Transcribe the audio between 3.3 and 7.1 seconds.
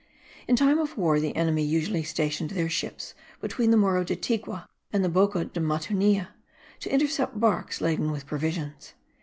between the Morro de Tigua and the Boca de Matunilla, to